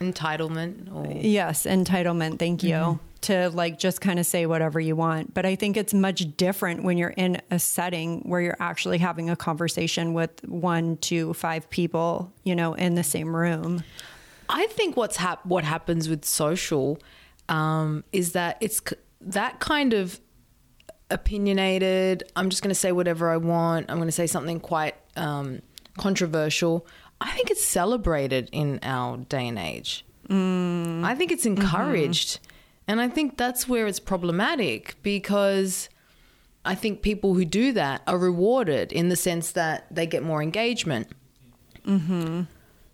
[0.00, 2.38] Entitlement or Yes, entitlement.
[2.38, 2.98] Thank you.
[3.22, 5.32] To like just kind of say whatever you want.
[5.32, 9.30] But I think it's much different when you're in a setting where you're actually having
[9.30, 13.84] a conversation with one, two, five people, you know, in the same room.
[14.48, 16.98] I think what's hap- what happens with social
[17.48, 20.20] um, is that it's c- that kind of
[21.10, 22.24] opinionated.
[22.36, 23.90] I'm just going to say whatever I want.
[23.90, 25.62] I'm going to say something quite um,
[25.96, 26.86] controversial.
[27.20, 30.04] I think it's celebrated in our day and age.
[31.04, 32.38] I think it's encouraged,
[32.88, 35.88] and I think that's where it's problematic because.
[36.64, 40.40] I think people who do that are rewarded in the sense that they get more
[40.40, 41.08] engagement.
[41.84, 42.42] Mm-hmm.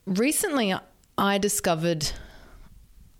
[0.06, 0.74] Recently,
[1.18, 2.10] I discovered,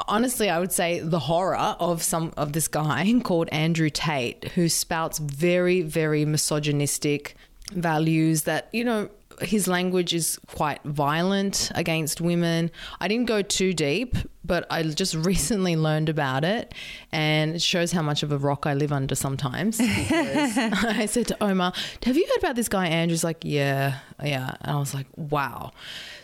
[0.09, 4.69] honestly, I would say the horror of some of this guy called Andrew Tate, who
[4.69, 7.37] spouts very, very misogynistic
[7.73, 9.11] values that you know
[9.43, 12.71] his language is quite violent against women.
[13.01, 14.17] I didn't go too deep,
[14.49, 16.75] but I just recently learned about it,
[17.13, 19.79] and it shows how much of a rock I live under sometimes.
[19.81, 21.73] I said to Omar,
[22.05, 25.71] "Have you heard about this guy?" Andrew's like, "Yeah, yeah," and I was like, "Wow."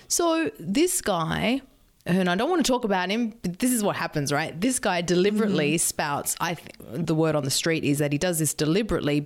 [0.08, 1.62] So this guy
[2.06, 4.58] and I don't want to talk about him, but this is what happens, right?
[4.60, 5.86] This guy deliberately mm-hmm.
[5.86, 6.36] spouts.
[6.38, 9.20] I think the word on the street is that he does this deliberately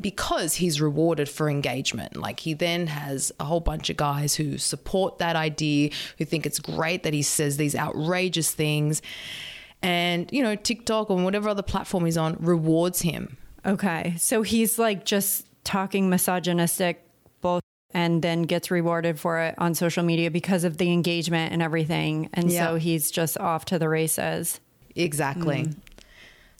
[0.00, 2.16] because he's rewarded for engagement.
[2.16, 6.46] Like he then has a whole bunch of guys who support that idea, who think
[6.46, 9.02] it's great that he says these outrageous things,
[9.82, 13.36] and you know TikTok or whatever other platform he's on rewards him.
[13.64, 14.14] Okay.
[14.18, 17.02] So he's like just talking misogynistic
[17.40, 21.62] both and then gets rewarded for it on social media because of the engagement and
[21.62, 22.28] everything.
[22.34, 22.66] And Yeah.
[22.68, 24.60] so he's just off to the races.
[24.94, 25.64] Exactly.
[25.64, 25.76] Mm.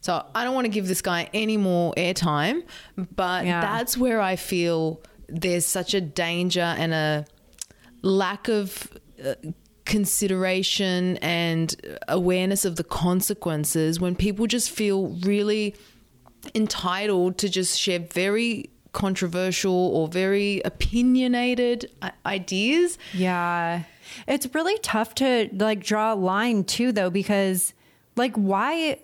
[0.06, 2.62] So I don't want to give this guy any more airtime,
[3.16, 3.60] but Yeah.
[3.60, 7.24] that's where I feel there's such a danger and a
[8.02, 8.86] lack of
[9.24, 9.34] uh,
[9.84, 11.74] consideration and
[12.06, 15.74] awareness of the consequences when people just feel really
[16.54, 21.90] entitled to just share very controversial or very opinionated
[22.24, 22.96] ideas.
[23.12, 23.82] Yeah.
[24.28, 27.74] It's really tough to like draw a line too though because
[28.14, 29.00] like why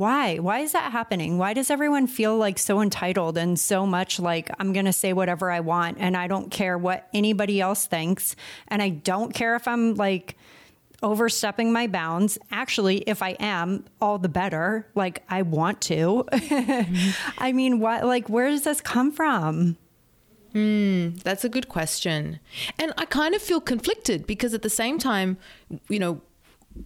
[0.00, 1.36] why why is that happening?
[1.36, 5.12] Why does everyone feel like so entitled and so much like I'm going to say
[5.12, 8.34] whatever I want and I don't care what anybody else thinks
[8.68, 10.38] and I don't care if I'm like
[11.02, 12.38] overstepping my bounds.
[12.50, 14.88] Actually, if I am, all the better.
[14.94, 16.24] Like I want to.
[17.38, 19.76] I mean, what like where does this come from?
[20.52, 22.40] Hmm, that's a good question.
[22.78, 25.36] And I kind of feel conflicted because at the same time,
[25.90, 26.22] you know,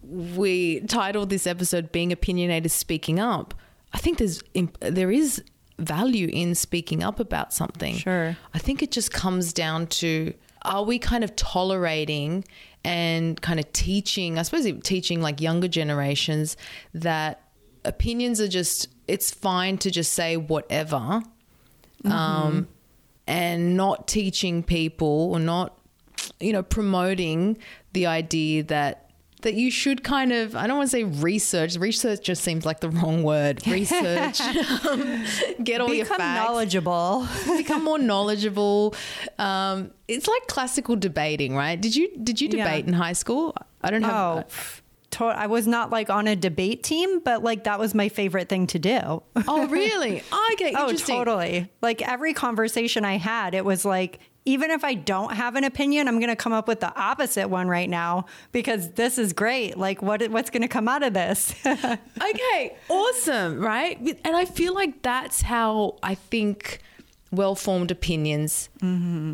[0.03, 3.55] we titled this episode being opinionated speaking up.
[3.93, 4.43] I think there's
[4.81, 5.43] there is
[5.79, 7.97] value in speaking up about something.
[7.97, 8.37] Sure.
[8.53, 12.45] I think it just comes down to are we kind of tolerating
[12.85, 16.57] and kind of teaching, I suppose teaching like younger generations
[16.93, 17.43] that
[17.85, 21.23] opinions are just it's fine to just say whatever
[22.05, 22.69] um,
[23.27, 25.79] and not teaching people or not,
[26.41, 27.59] you know, promoting
[27.93, 29.04] the idea that
[29.45, 31.77] that you should kind of I don't want to say research.
[31.77, 33.65] Research just seems like the wrong word.
[33.67, 35.25] Research, um,
[35.63, 37.27] get all your Become facts, knowledgeable.
[37.57, 38.95] become more knowledgeable.
[39.39, 41.81] Um, it's like classical debating, right?
[41.81, 42.65] Did you did you Yeah.
[42.65, 43.55] debate in high school?
[43.83, 44.15] I don't have.
[44.15, 44.81] Oh, pff,
[45.21, 48.67] I was not like on a debate team, but like that was my favorite thing
[48.69, 49.23] to do.
[49.47, 50.23] oh, really?
[50.55, 51.71] Okay, oh, totally.
[51.83, 56.07] Like every conversation I had, it was like, even if I don't have an opinion,
[56.07, 59.79] I'm going to come up with the opposite one right now because this is great.
[59.79, 61.55] Like, what what's going to come out of this?
[61.67, 63.99] okay, awesome, right?
[64.25, 66.81] And I feel like that's how I think
[67.35, 68.69] well-formed opinions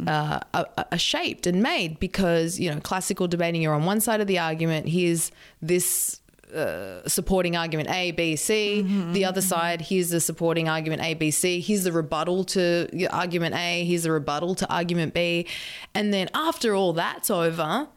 [0.09, 4.21] uh, are, are shaped and made because you know classical debating you're on one side
[4.23, 6.20] of the argument here's this
[6.55, 8.83] uh, supporting argument A, B, C.
[9.13, 11.61] The other side, here's the supporting argument A, B, C.
[11.61, 13.85] Here's the rebuttal to argument A.
[13.85, 15.47] Here's the rebuttal to argument B.
[15.95, 17.89] And then after all that's over,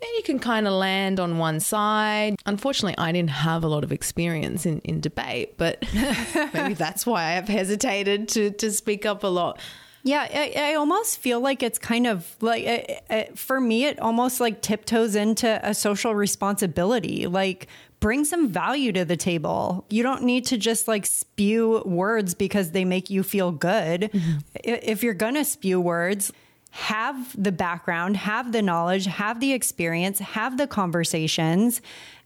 [0.00, 2.36] then you can kind of land on one side.
[2.46, 5.84] Unfortunately, I didn't have a lot of experience in, in debate, but
[6.54, 9.60] maybe that's why I have hesitated to, to speak up a lot.
[10.02, 13.98] Yeah, I, I almost feel like it's kind of like uh, uh, for me, it
[13.98, 17.26] almost like tiptoes into a social responsibility.
[17.26, 17.66] Like,
[18.00, 19.84] bring some value to the table.
[19.90, 24.10] You don't need to just like spew words because they make you feel good.
[24.12, 24.38] Mm-hmm.
[24.56, 26.32] I- If you're gonna spew words,
[26.72, 31.80] have the background, have the knowledge, have the experience, have the conversations,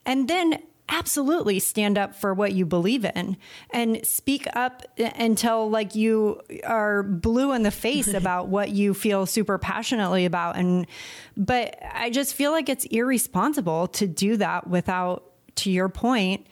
[0.07, 0.59] and then
[0.91, 3.39] absolutely stand up for what you believe in
[3.71, 4.83] and speak up
[5.17, 10.57] until like you are blue in the face about what you feel super passionately about
[10.57, 10.87] and
[11.39, 15.25] but i just feel like it's irresponsible to do that without
[15.57, 16.47] to your point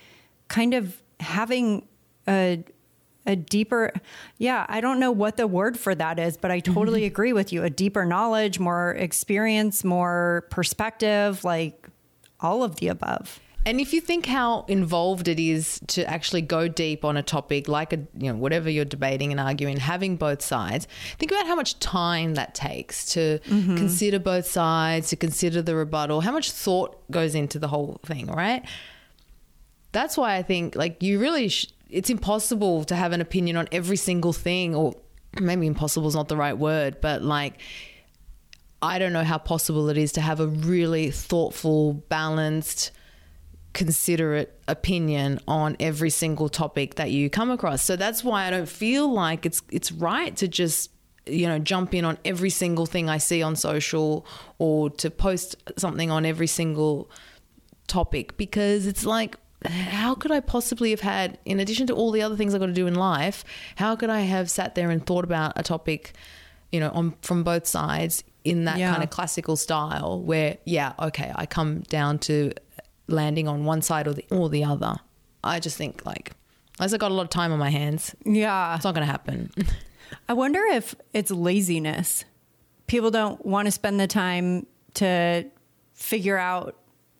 [0.49, 1.87] kind of having
[2.29, 2.62] a
[3.25, 3.93] a deeper
[4.38, 7.07] yeah i don't know what the word for that is but i totally mm-hmm.
[7.07, 7.62] agree with you.
[7.62, 11.88] A deeper knowledge more experience more perspective like
[12.41, 16.66] all of the above And if you think how involved it is to actually go
[16.66, 20.42] deep on a topic like a you know whatever you're debating and arguing, having both
[20.42, 23.77] sides, think about how much time that takes to mm-hmm.
[23.77, 28.27] consider both sides, to consider the rebuttal, how much thought goes into the whole thing,
[28.27, 28.64] right?
[29.92, 33.68] That's why I think like you really sh- it's impossible to have an opinion on
[33.70, 34.94] every single thing or
[35.40, 37.61] maybe impossible is not the right word, but like
[38.81, 42.90] I don't know how possible it is to have a really thoughtful, balanced,
[43.73, 47.83] considerate opinion on every single topic that you come across.
[47.83, 50.91] So that's why I don't feel like it's it's right to just
[51.27, 54.27] you know jump in on every single thing I see on social
[54.59, 57.11] or to post something on every single
[57.87, 62.23] topic because it's like how could I possibly have had in addition to all the
[62.23, 63.45] other things I got to do in life
[63.77, 66.15] how could I have sat there and thought about a topic
[66.73, 68.91] you know on from both sides in that Yeah.
[68.91, 72.53] kind of classical style where, yeah, okay, I come down to
[73.12, 74.96] landing on one side or the or the other.
[75.44, 76.33] I just think like
[76.79, 78.75] unless I got a lot of time on my hands, Yeah.
[78.75, 79.51] it's not going to happen.
[80.29, 82.25] I wonder if it's laziness.
[82.87, 85.44] People don't want to spend the time to
[85.94, 86.77] figure out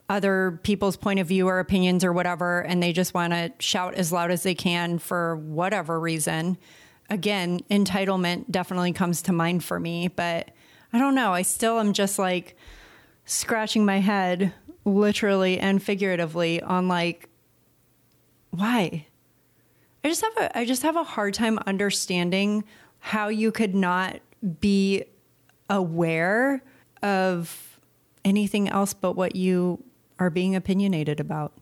[0.09, 3.94] other people's point of view or opinions or whatever, and they just want to shout
[3.94, 6.59] as loud as they can for whatever reason.
[7.09, 10.50] Again, entitlement definitely comes to mind for me, but
[10.92, 11.33] I don't know.
[11.33, 12.57] I still am just like
[13.24, 14.52] scratching my head,
[14.85, 17.29] literally and figuratively, on like,
[18.51, 19.07] why?
[20.05, 22.64] I just have a I just have a hard time understanding
[22.99, 24.21] how you could not
[24.61, 25.05] be
[25.71, 26.62] aware
[27.03, 27.79] of
[28.25, 29.83] anything else but what you
[30.18, 31.53] are being opinionated about.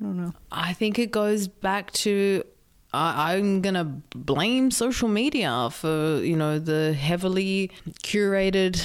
[0.00, 0.32] I don't know.
[0.50, 2.44] I think it goes back to
[2.92, 7.70] I, I'm gonna blame social media for you know the heavily
[8.02, 8.84] curated,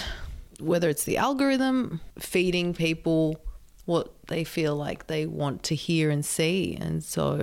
[0.60, 3.39] whether it's the algorithm feeding people
[3.86, 7.34] what they feel like they want to hear and see, and so,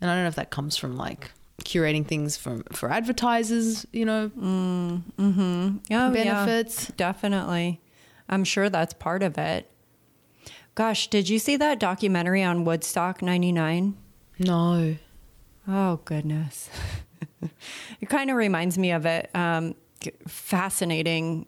[0.00, 1.30] and I don't know if that comes from like
[1.64, 4.30] curating things from for advertisers, you know,
[5.18, 6.88] Oh, yeah, benefits.
[6.96, 7.80] definitely.
[8.28, 9.70] I'm sure that's part of it.
[10.74, 13.96] Gosh, did you see that documentary on Woodstock 99?
[14.38, 14.96] No,
[15.68, 16.68] Oh, goodness.
[18.00, 19.30] it kind of reminds me of it.
[19.34, 19.74] Um,
[20.26, 21.46] fascinating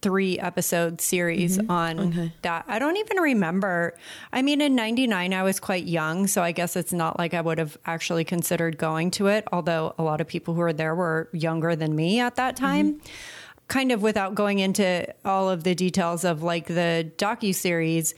[0.00, 1.70] three episode series mm-hmm.
[1.70, 2.32] on Okay.
[2.42, 2.64] that.
[2.68, 3.94] I don't even remember.
[4.32, 6.26] I mean, in 99, I was quite young.
[6.26, 9.94] So I guess it's not like I would have actually considered going to it, although
[9.98, 12.64] a lot of people who were there were younger than me at that mm-hmm.
[12.64, 13.00] time.
[13.68, 18.14] Kind of without going into all of the details of like the docu series,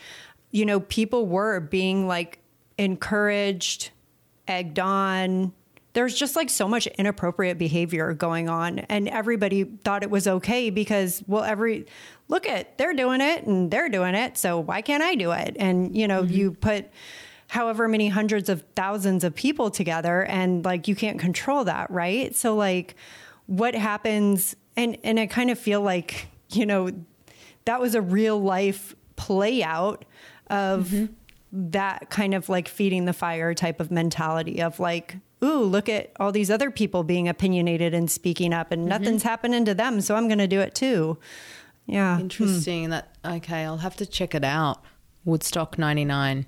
[0.51, 2.39] you know, people were being like
[2.79, 3.91] encouraged,
[4.49, 5.53] egged on.
[5.95, 10.71] There's just like so much inappropriate behavior going on, and everybody thought it was okay
[10.71, 11.87] because, well, every
[12.29, 15.57] look at they're doing it and they're doing it, so why can't I do it?
[15.59, 16.33] And you know, mm-hmm.
[16.33, 16.91] you put
[17.49, 22.35] however many hundreds of thousands of people together, and like you can't control that, right?
[22.35, 22.97] So, like,
[23.47, 24.57] what happens?
[24.77, 26.91] And and I kind of feel like you know
[27.65, 30.05] that was a real life play out
[30.49, 31.13] of mm-hmm.
[31.71, 36.13] that kind of like feeding the fire type of mentality of like, ooh, look at
[36.19, 38.89] all these other people being opinionated and speaking up and mm-hmm.
[38.89, 40.01] nothing's happening to them.
[40.01, 41.19] So I'm going to do it too.
[41.87, 42.19] Yeah.
[42.19, 42.85] Interesting.
[42.85, 42.91] Hmm.
[42.91, 44.83] That okay, I'll have to check it out.
[45.25, 46.47] Woodstock '99.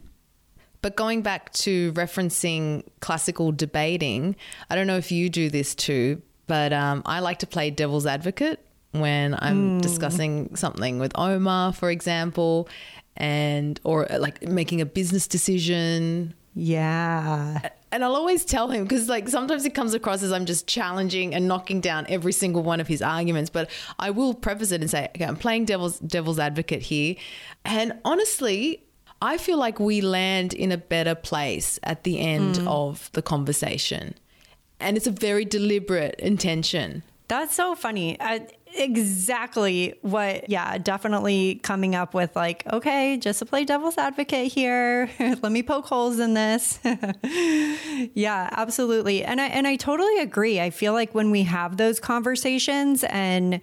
[0.82, 4.36] But going back to referencing classical debating,
[4.70, 8.06] I don't know if you do this too, but um, I like to play devil's
[8.06, 9.78] advocate when I'm hmm.
[9.80, 12.68] discussing something with Omar, for example,
[13.16, 17.68] and or like making a business decision Yeah.
[17.92, 21.34] and I'll always tell him because, like, sometimes it comes across as I'm just challenging
[21.34, 23.50] and knocking down every single one of his arguments.
[23.50, 27.16] But I will preface it and say, okay, I'm playing devil's devil's advocate here.
[27.66, 28.82] And honestly,
[29.20, 32.66] I feel like we land in a better place at the end mm.
[32.66, 34.14] of the conversation,
[34.80, 37.02] and it's a very deliberate intention.
[37.28, 38.16] That's so funny.
[38.74, 45.10] Exactly what, yeah, definitely coming up with like, okay, just to play devil's advocate here.
[45.18, 46.78] Let me poke holes in this.
[48.14, 49.24] yeah, absolutely.
[49.24, 50.60] And I, and I totally agree.
[50.60, 53.60] I feel like when we have those conversations and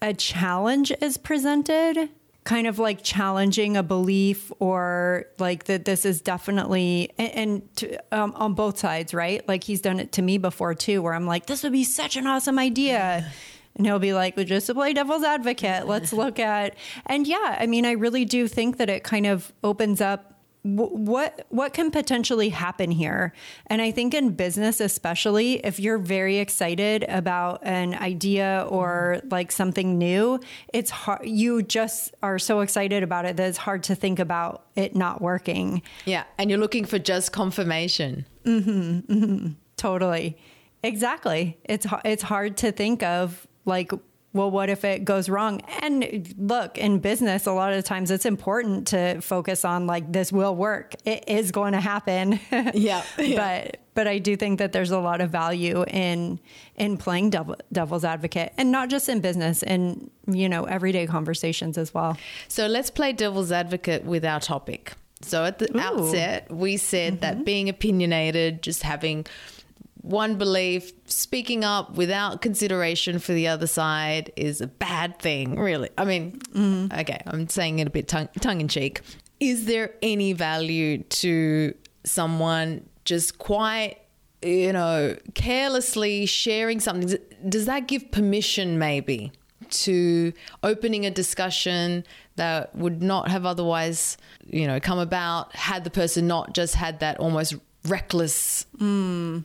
[0.00, 2.10] a challenge is presented,
[2.46, 8.16] kind of like challenging a belief or like that this is definitely and, and to,
[8.16, 9.46] um, on both sides right?
[9.48, 12.16] Like he's done it to me before too where i'm like this would be such
[12.16, 13.30] an awesome idea.
[13.74, 17.58] And he'll be like well, just to play devil's advocate let's look at and yeah
[17.60, 20.35] i mean i really do think that it kind of opens up
[20.74, 23.32] what what can potentially happen here?
[23.68, 29.52] And i think in business especially if you're very excited about an idea or like
[29.52, 30.40] something new
[30.72, 34.66] it's hard you just are so excited about it that it's hard to think about
[34.76, 35.82] it not working.
[36.04, 38.26] Yeah, and you're looking for just confirmation.
[38.44, 39.48] mm-hmm, mm-hmm.
[39.76, 40.36] Totally.
[40.82, 41.58] Exactly.
[41.64, 43.92] It's it's hard to think of like
[44.36, 48.26] well what if it goes wrong and look in business a lot of times it's
[48.26, 52.38] important to focus on like this will work it is going to happen
[52.74, 53.64] Yeah, yeah.
[53.64, 56.38] but but I do think that there's a lot of value in
[56.76, 61.78] in playing devil, devil's advocate and not just in business in you know everyday conversations
[61.78, 62.16] as well
[62.48, 64.94] So let's play devil's advocate with our topic.
[65.22, 65.80] So at the Ooh.
[65.80, 67.44] outset, we said that mm-hmm.
[67.44, 69.26] being opinionated, just having
[70.06, 75.90] one belief, speaking up without consideration for the other side is a bad thing, really.
[75.98, 76.96] I mean, mm-hmm.
[77.00, 79.00] okay, I'm saying it a bit tongue, tongue in cheek.
[79.40, 83.98] Is there any value to someone just quite,
[84.42, 87.18] you know, carelessly sharing something?
[87.48, 89.32] Does that give permission, maybe?
[89.68, 90.32] to
[90.62, 92.04] opening a discussion
[92.36, 97.00] that would not have otherwise, you know, come about had the person not just had
[97.00, 98.66] that almost reckless.
[98.80, 99.44] I-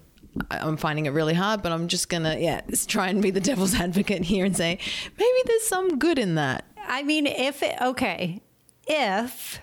[0.50, 3.76] I'm finding it really hard, but I'm just gonna, yeah, try and be the devil's
[3.80, 4.80] advocate here and say
[5.18, 6.66] maybe there's some good in that.
[6.88, 8.42] I mean, if it, okay,
[8.88, 9.60] if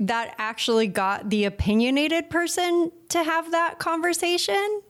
[0.00, 4.82] that actually got the opinionated person to have that conversation,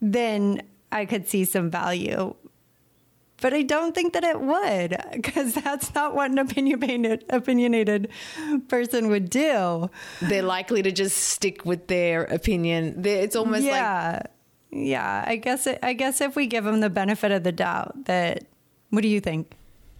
[0.00, 2.34] then I could see some value.
[3.44, 8.08] But I don't think that it would, because that's not what an opinionated opinionated
[8.68, 9.90] person would do.
[10.22, 13.04] They're likely to just stick with their opinion.
[13.04, 14.22] It's almost like yeah,
[14.70, 15.24] yeah.
[15.26, 18.46] I guess it, I guess if we give them the benefit of the doubt, that
[18.88, 19.52] what do you think?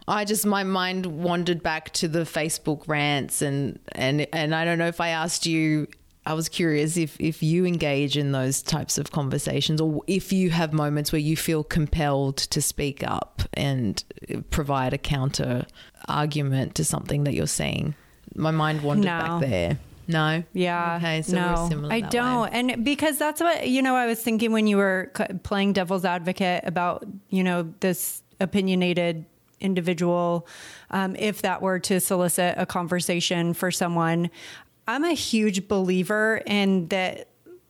[0.08, 4.78] I just my mind wandered back to the Facebook rants and and and I don't
[4.78, 5.88] know if I asked you
[6.26, 10.50] I was curious if if you engage in those types of conversations or if you
[10.50, 14.02] have moments where you feel compelled to speak up and
[14.50, 15.66] provide a counter
[16.08, 17.94] argument to something that you're saying.
[18.34, 19.18] My mind wandered No.
[19.18, 19.78] back there.
[20.06, 20.42] No.
[20.52, 20.96] Yeah.
[20.96, 21.22] Okay.
[21.22, 21.92] So no, we're similar.
[21.94, 22.42] I don't.
[22.42, 22.48] way.
[22.52, 25.10] And because that's what, you know, I was thinking when you were
[25.44, 29.24] playing devil's advocate about, you know, this opinionated
[29.60, 30.46] individual,
[30.90, 34.30] um, if that were to solicit a conversation for someone,
[34.86, 37.28] I'm a huge believer in that,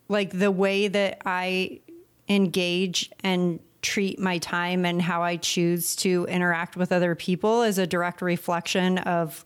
[0.08, 1.80] like the way that I
[2.28, 7.78] engage and treat my time and how I choose to interact with other people is
[7.78, 9.44] a direct reflection of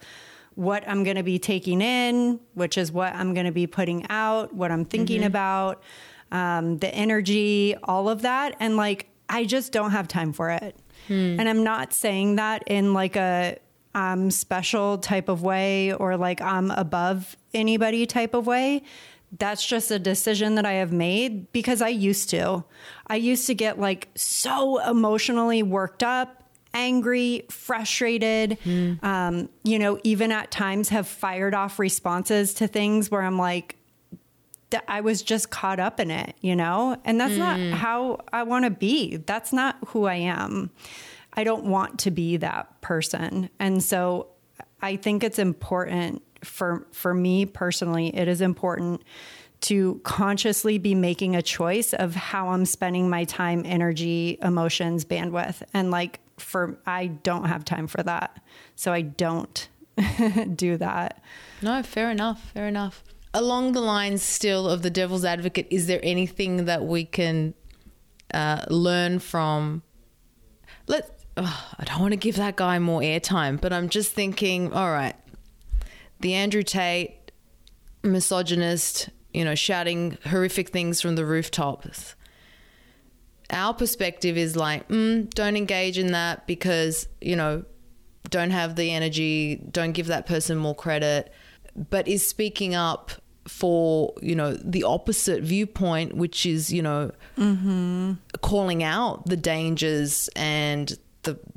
[0.54, 4.06] what I'm going to be taking in, which is what I'm going to be putting
[4.10, 5.82] out, what I'm thinking about,
[6.32, 8.56] um, the energy, all of that.
[8.60, 10.76] And like, I just don't have time for it.
[11.38, 13.58] And I'm not saying that in like a
[13.98, 18.84] um, special type of way or like I'm above anybody type of way.
[19.36, 22.64] That's just a decision that I have made because I used to.
[23.08, 28.56] I used to get like so emotionally worked up, angry, frustrated.
[29.02, 33.74] Um, you know, even at times have fired off responses to things where I'm like,
[34.86, 37.00] I was just caught up in it, you know?
[37.04, 39.16] And that's not how I want to be.
[39.16, 40.70] That's not who I am.
[41.38, 43.48] I don't want to be that person.
[43.60, 44.26] And so
[44.82, 49.04] I think it's important for for me personally, it is important
[49.60, 55.62] to consciously be making a choice of how I'm spending my time, energy, emotions, bandwidth.
[55.72, 58.42] And like for I don't have time for that.
[58.74, 59.68] So I don't
[60.56, 61.22] do that.
[61.62, 62.50] No, fair enough.
[62.50, 63.04] Fair enough.
[63.32, 67.54] Along the lines still of the devil's advocate, is there anything that we can
[68.34, 69.84] uh, learn from?
[70.88, 74.72] Let ugh, I don't want to give that guy more airtime, but I'm just thinking.
[74.72, 75.16] All right,
[76.20, 77.32] the Andrew Tate,
[78.02, 82.14] misogynist, you know, shouting horrific things from the rooftops.
[83.50, 87.64] Our perspective is like, mm, don't engage in that because you know
[88.30, 91.32] don't have the energy, don't give that person more credit,
[91.90, 93.12] but is speaking up
[93.46, 97.10] for, you know, the opposite viewpoint, which is, you know,
[98.42, 100.98] calling out the dangers and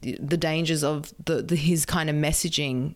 [0.02, 2.96] the the dangers of the, the his kind of messaging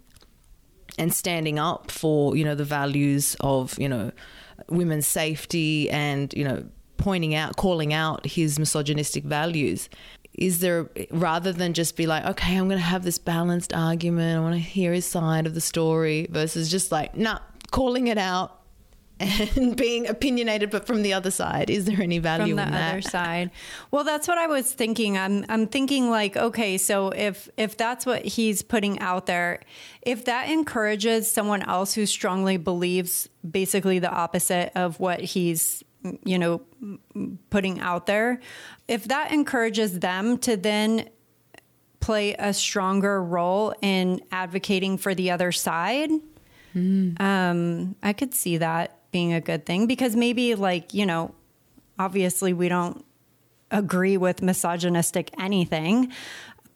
[0.98, 4.12] and standing up for, you know, the values of, you know,
[4.70, 6.64] women's safety and, you know,
[6.98, 9.90] pointing out, calling out his misogynistic values.
[10.34, 14.38] Is there rather than just be like okay i'm going to have this balanced argument
[14.38, 17.40] i want to hear his side of the story versus just like nah
[17.72, 18.65] calling it out
[19.20, 22.72] and being opinionated but from the other side is there any value from the in
[22.72, 23.52] that other side.
[23.92, 25.18] Well, that's what I was thinking.
[25.18, 29.62] I'm I'm thinking like, okay, so if if that's what he's putting out there,
[30.02, 35.84] if that encourages someone else who strongly believes basically the opposite of what he's
[36.24, 36.62] you know
[37.50, 38.40] putting out there,
[38.88, 41.10] if that encourages them to then
[42.00, 46.12] play a stronger role in advocating for the other side,
[47.20, 51.34] um, I could see that being a good thing because maybe like, you know,
[51.98, 53.06] obviously we don't
[53.72, 56.12] agree with misogynistic anything.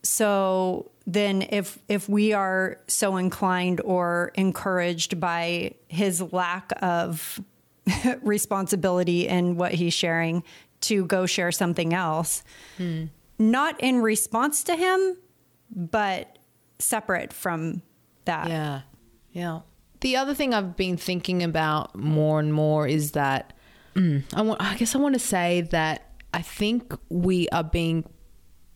[0.03, 7.41] So then if if we are so inclined or encouraged by his lack of
[8.21, 10.41] responsibility in what he's sharing
[10.87, 12.41] to go share something else,
[12.77, 13.07] hmm.
[13.37, 15.17] not in response to him,
[15.75, 16.39] but
[16.77, 17.81] separate from
[18.23, 18.47] that.
[18.47, 18.81] Yeah.
[19.33, 19.59] Yeah.
[20.01, 23.53] The other thing I've been thinking about more and more is that
[23.95, 28.05] mm, I want I guess I want to say that I think we are being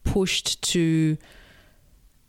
[0.04, 1.18] pushed to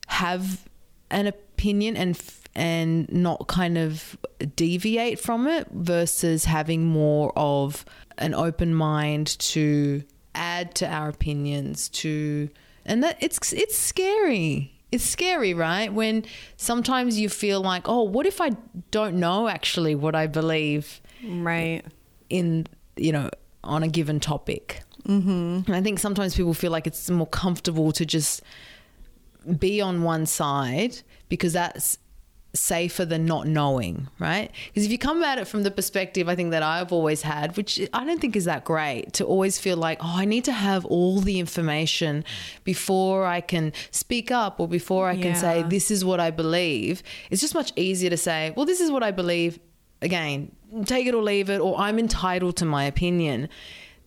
[0.06, 0.68] have
[1.10, 2.20] an opinion and
[2.54, 4.16] and not kind of
[4.54, 7.84] deviate from it versus having more of
[8.18, 10.04] an open mind to
[10.36, 12.48] add to our opinions to
[12.84, 14.73] and that it's it's scary.
[14.94, 15.92] It's scary, right?
[15.92, 16.24] When
[16.56, 18.50] sometimes you feel like, oh, what if I
[18.90, 21.82] don't know actually what I believe Right.
[22.30, 22.66] in
[22.96, 23.30] you know
[23.64, 24.82] on a given topic.
[25.08, 25.62] Mm-hmm.
[25.66, 28.42] And I think sometimes people feel like it's more comfortable to just
[29.58, 31.98] be on one side because that's
[32.54, 34.50] safer than not knowing, right?
[34.68, 37.56] Because if you come at it from the perspective I think that I've always had,
[37.56, 40.52] which I don't think is that great, to always feel like, oh, I need to
[40.52, 42.24] have all the information
[42.62, 47.02] before I can speak up or before I can say, this is what I believe.
[47.30, 49.58] It's just much easier to say, well, this is what I believe.
[50.02, 53.48] Again, take it or leave it, or I'm entitled to my opinion.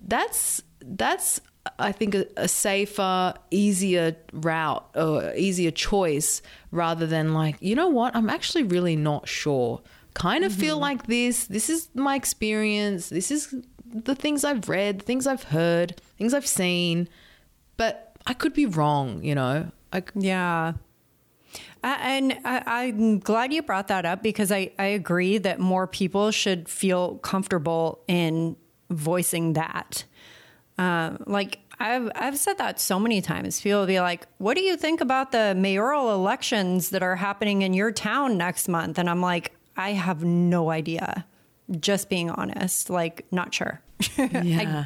[0.02, 1.42] That's that's
[1.80, 6.42] I think a, a safer, easier route or easier choice
[6.72, 9.82] rather than like, you know what, I'm actually really not sure.
[10.14, 11.46] Kind of feel like this.
[11.46, 13.10] This is my experience.
[13.10, 13.54] This is
[13.86, 17.08] the things I've read, things I've heard, things I've seen,
[17.78, 19.72] but I could be wrong, you know.
[19.94, 20.74] I, Yeah.
[21.84, 25.88] Uh, and I, I'm glad you brought that up because I, I agree that more
[25.88, 28.58] people should feel comfortable in
[28.90, 30.04] voicing that.
[30.78, 33.62] Um, like I've I've said that so many times.
[33.62, 37.62] People will be like, "What do you think about the mayoral elections that are happening
[37.62, 41.26] in your town next month?" And I'm like, "I have no idea."
[41.80, 43.82] Just being honest, like not sure.
[44.18, 44.86] Yeah.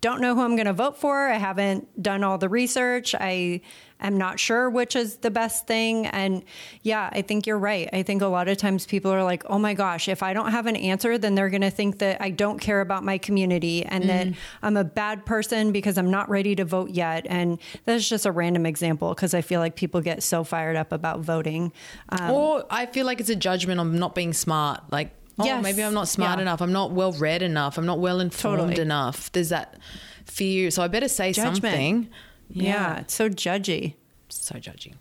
[0.00, 1.28] don't know who I'm going to vote for.
[1.28, 3.14] I haven't done all the research.
[3.14, 3.60] I
[4.00, 6.06] am not sure which is the best thing.
[6.06, 6.42] And
[6.82, 7.88] yeah, I think you're right.
[7.92, 10.50] I think a lot of times people are like, oh my gosh, if I don't
[10.52, 13.84] have an answer, then they're going to think that I don't care about my community
[13.84, 14.28] and that
[14.62, 17.26] I'm a bad person because I'm not ready to vote yet.
[17.28, 20.92] And that's just a random example because I feel like people get so fired up
[20.92, 21.72] about voting.
[22.08, 24.80] Um, or I feel like it's a judgment on not being smart.
[24.90, 25.62] Like, oh, Yes.
[25.62, 26.42] maybe I'm not smart Yeah.
[26.42, 26.60] enough.
[26.60, 27.78] I'm not well read enough.
[27.78, 28.82] I'm not well informed Totally.
[28.82, 29.30] enough.
[29.32, 29.78] There's that
[30.24, 30.70] fear.
[30.70, 31.56] So I better say Judgment.
[31.62, 32.08] something.
[32.48, 32.98] yeah.
[33.00, 33.94] it's so judgy.
[34.28, 34.94] So judgy.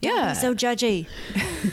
[0.00, 0.32] Yeah.
[0.32, 1.06] So judgy.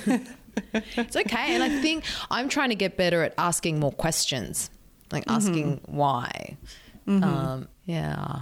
[0.73, 1.55] it's okay.
[1.55, 4.69] And I think I'm trying to get better at asking more questions,
[5.11, 5.95] like asking mm-hmm.
[5.97, 6.57] why.
[7.07, 7.23] Mm-hmm.
[7.23, 8.41] Um, yeah.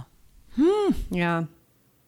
[0.56, 0.90] Hmm.
[1.10, 1.44] Yeah.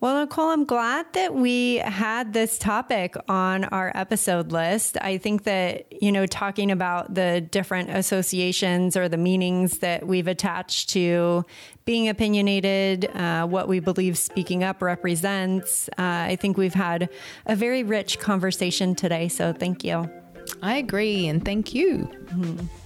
[0.03, 4.99] Well, Nicole, I'm glad that we had this topic on our episode list.
[5.01, 10.27] I think that, you know, talking about the different associations or the meanings that we've
[10.27, 11.45] attached to
[11.85, 17.09] being opinionated, uh, what we believe speaking up represents, uh, I think we've had
[17.47, 19.29] a very rich conversation today.
[19.29, 20.11] So thank you.
[20.61, 21.27] I agree.
[21.29, 22.09] And thank you.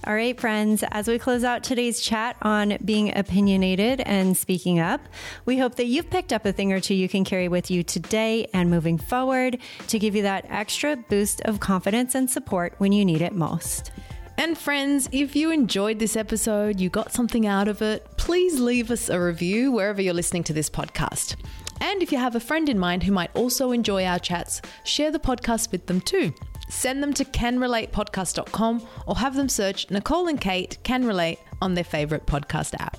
[0.05, 5.01] All right, friends, as we close out today's chat on being opinionated and speaking up,
[5.45, 7.83] we hope that you've picked up a thing or two you can carry with you
[7.83, 12.91] today and moving forward to give you that extra boost of confidence and support when
[12.91, 13.91] you need it most.
[14.39, 18.91] And friends, if you enjoyed this episode, you got something out of it, please leave
[18.91, 21.35] us a review wherever you're listening to this podcast.
[21.81, 25.11] And if you have a friend in mind who might also enjoy our chats, share
[25.11, 26.33] the podcast with them too.
[26.69, 31.83] Send them to canrelatepodcast.com or have them search Nicole and Kate Can Relate on their
[31.83, 32.97] favorite podcast app.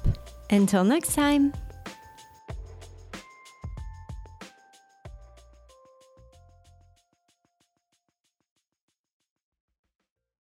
[0.51, 1.53] Until next time.